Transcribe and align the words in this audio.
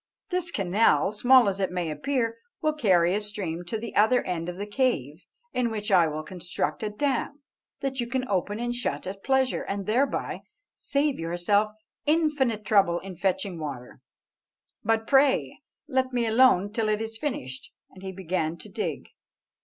This 0.31 0.49
canal, 0.49 1.11
small 1.11 1.47
as 1.47 1.59
it 1.59 1.69
may 1.69 1.91
appear, 1.91 2.39
will 2.59 2.73
carry 2.73 3.13
a 3.13 3.21
stream 3.21 3.63
to 3.65 3.77
the 3.77 3.95
other 3.95 4.23
end 4.23 4.49
of 4.49 4.57
the 4.57 4.65
cave, 4.65 5.27
in 5.53 5.69
which 5.69 5.91
I 5.91 6.07
will 6.07 6.23
construct 6.23 6.81
a 6.81 6.89
dam 6.89 7.43
that 7.81 7.99
you 7.99 8.07
can 8.07 8.27
open 8.27 8.59
and 8.59 8.73
shut 8.73 9.05
at 9.05 9.23
pleasure, 9.23 9.61
and 9.61 9.85
thereby 9.85 10.41
save 10.75 11.19
yourself 11.19 11.73
infinite 12.07 12.65
trouble 12.65 12.97
in 13.01 13.15
fetching 13.15 13.59
water. 13.59 14.01
But 14.83 15.05
pray 15.05 15.59
let 15.87 16.11
me 16.13 16.25
alone 16.25 16.73
till 16.73 16.89
it 16.89 16.99
is 16.99 17.19
finished," 17.19 17.71
and 17.91 18.01
he 18.01 18.11
began 18.11 18.57
to 18.57 18.69
dig. 18.69 19.09